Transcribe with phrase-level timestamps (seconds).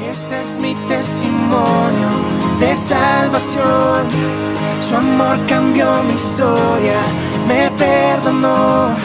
[0.00, 2.08] Este es mi testimonio
[2.58, 4.08] de salvación.
[4.80, 7.00] Su amor cambió mi historia,
[7.46, 8.96] me perdonó.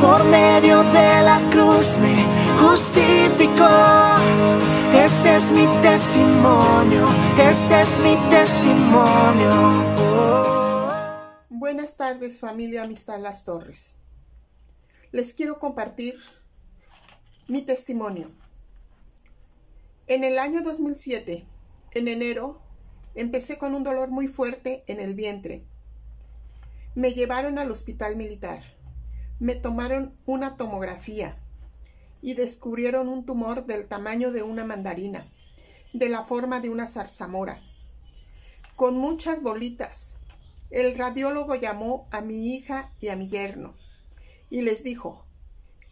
[0.00, 2.24] Por medio de la cruz me
[2.60, 3.68] justificó.
[4.92, 7.06] Este es mi testimonio,
[7.38, 9.98] este es mi testimonio.
[11.48, 13.96] Buenas tardes familia Amistad Las Torres.
[15.12, 16.14] Les quiero compartir
[17.46, 18.30] mi testimonio.
[20.08, 21.44] En el año 2007,
[21.90, 22.62] en enero,
[23.14, 25.66] empecé con un dolor muy fuerte en el vientre.
[26.94, 28.62] Me llevaron al hospital militar.
[29.38, 31.36] Me tomaron una tomografía
[32.22, 35.30] y descubrieron un tumor del tamaño de una mandarina,
[35.92, 37.62] de la forma de una zarzamora,
[38.76, 40.20] con muchas bolitas.
[40.70, 43.76] El radiólogo llamó a mi hija y a mi yerno
[44.48, 45.26] y les dijo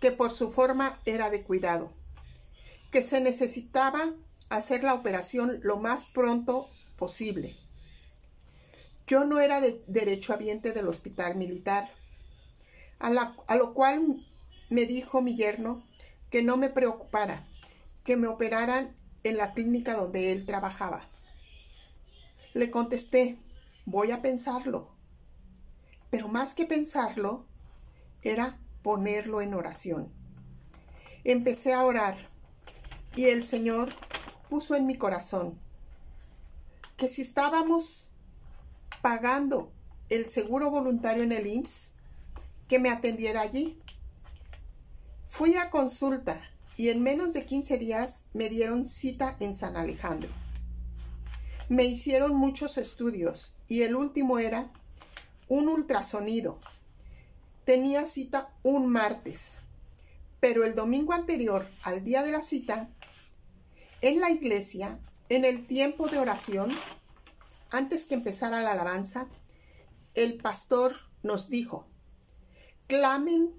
[0.00, 1.92] que por su forma era de cuidado
[2.96, 4.02] que se necesitaba
[4.48, 7.54] hacer la operación lo más pronto posible.
[9.06, 11.92] Yo no era de derechohabiente del hospital militar,
[12.98, 14.24] a, a lo cual
[14.70, 15.84] me dijo mi yerno
[16.30, 17.44] que no me preocupara,
[18.02, 21.06] que me operaran en la clínica donde él trabajaba.
[22.54, 23.36] Le contesté,
[23.84, 24.88] voy a pensarlo.
[26.08, 27.44] Pero más que pensarlo,
[28.22, 30.10] era ponerlo en oración.
[31.24, 32.34] Empecé a orar
[33.16, 33.88] y el Señor
[34.48, 35.58] puso en mi corazón
[36.96, 38.10] que si estábamos
[39.02, 39.72] pagando
[40.08, 41.94] el seguro voluntario en el INSS,
[42.68, 43.78] que me atendiera allí.
[45.26, 46.40] Fui a consulta
[46.76, 50.30] y en menos de 15 días me dieron cita en San Alejandro.
[51.68, 54.70] Me hicieron muchos estudios y el último era
[55.48, 56.58] un ultrasonido.
[57.64, 59.56] Tenía cita un martes,
[60.38, 62.88] pero el domingo anterior al día de la cita
[64.06, 66.70] en la iglesia, en el tiempo de oración,
[67.70, 69.28] antes que empezara la alabanza,
[70.14, 71.88] el pastor nos dijo,
[72.86, 73.52] clamen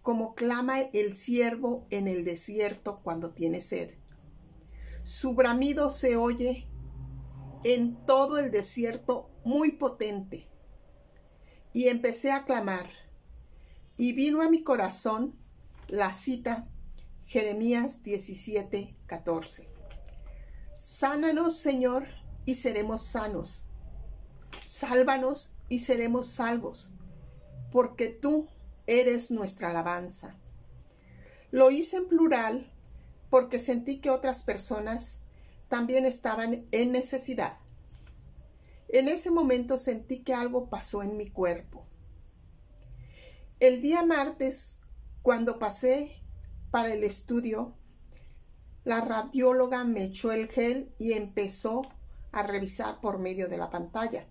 [0.00, 3.90] como clama el siervo en el desierto cuando tiene sed.
[5.02, 6.68] Su bramido se oye
[7.64, 10.48] en todo el desierto muy potente.
[11.72, 12.88] Y empecé a clamar.
[13.96, 15.36] Y vino a mi corazón
[15.88, 16.68] la cita
[17.28, 19.68] Jeremías 17, 14.
[20.72, 22.08] Sánanos, Señor,
[22.46, 23.66] y seremos sanos.
[24.62, 26.92] Sálvanos y seremos salvos,
[27.70, 28.48] porque tú
[28.86, 30.38] eres nuestra alabanza.
[31.50, 32.72] Lo hice en plural
[33.28, 35.20] porque sentí que otras personas
[35.68, 37.58] también estaban en necesidad.
[38.88, 41.84] En ese momento sentí que algo pasó en mi cuerpo.
[43.60, 44.80] El día martes,
[45.20, 46.18] cuando pasé
[46.70, 47.74] para el estudio,
[48.84, 51.82] la radióloga me echó el gel y empezó
[52.32, 54.26] a revisar por medio de la pantalla.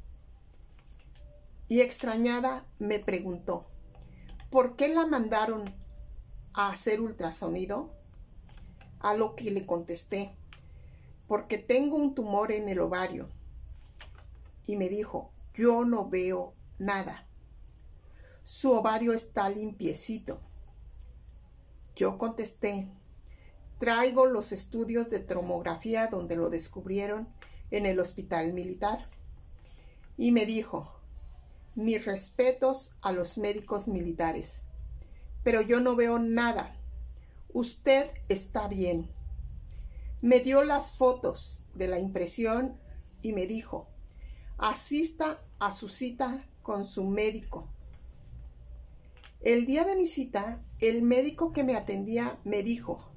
[1.67, 3.67] Y extrañada me preguntó,
[4.49, 5.61] ¿por qué la mandaron
[6.53, 7.93] a hacer ultrasonido?
[8.99, 10.35] A lo que le contesté,
[11.27, 13.29] porque tengo un tumor en el ovario.
[14.65, 17.27] Y me dijo, yo no veo nada.
[18.43, 20.41] Su ovario está limpiecito.
[21.97, 22.87] Yo contesté,
[23.79, 27.27] traigo los estudios de tomografía donde lo descubrieron
[27.71, 29.09] en el hospital militar.
[30.15, 30.93] Y me dijo,
[31.73, 34.65] mis respetos a los médicos militares,
[35.43, 36.75] pero yo no veo nada.
[37.51, 39.09] Usted está bien.
[40.21, 42.79] Me dio las fotos de la impresión
[43.23, 43.87] y me dijo,
[44.59, 47.67] asista a su cita con su médico
[49.41, 53.11] el día de mi cita, el médico que me atendía me dijo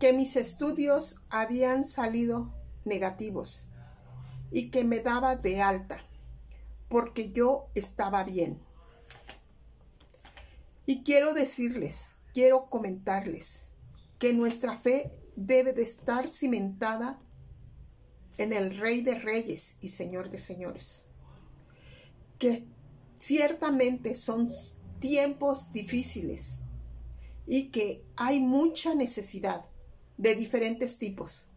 [0.00, 2.52] que mis estudios habían salido
[2.84, 3.68] negativos
[4.50, 5.98] y que me daba de alta
[6.88, 8.60] porque yo estaba bien.
[10.86, 13.76] Y quiero decirles, quiero comentarles
[14.18, 17.20] que nuestra fe debe de estar cimentada
[18.38, 21.06] en el Rey de Reyes y Señor de Señores,
[22.38, 22.66] que
[23.18, 24.48] ciertamente son
[25.02, 26.60] tiempos difíciles
[27.46, 29.62] y que hay mucha necesidad
[30.16, 31.48] de diferentes tipos.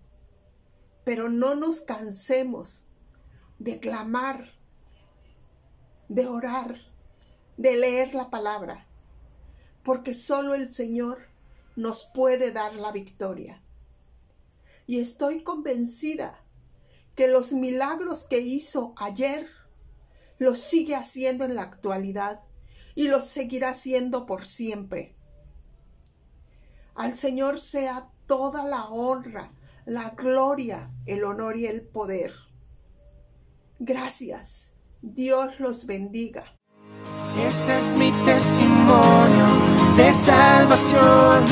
[1.06, 2.86] Pero no nos cansemos
[3.60, 4.52] de clamar,
[6.10, 6.76] de orar,
[7.58, 8.88] de leer la palabra,
[9.84, 11.30] porque solo el Señor
[11.76, 13.62] nos puede dar la victoria.
[14.88, 16.44] Y estoy convencida
[17.14, 19.48] que los milagros que hizo ayer
[20.40, 22.42] los sigue haciendo en la actualidad
[22.96, 25.16] y lo seguirá siendo por siempre.
[26.96, 29.52] Al Señor sea toda la honra,
[29.86, 32.32] la gloria, el honor y el poder.
[33.80, 34.74] Gracias.
[35.02, 36.44] Dios los bendiga.
[37.38, 39.46] Este es mi testimonio
[39.98, 41.46] de salvación.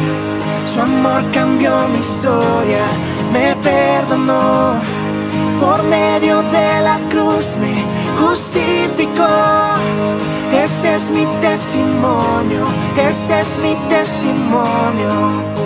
[0.73, 2.85] Su amor cambió mi historia,
[3.31, 4.81] me perdonó.
[5.59, 7.83] Por medio de la cruz me
[8.19, 8.62] justificó.
[12.97, 15.62] Este es mi testimonio.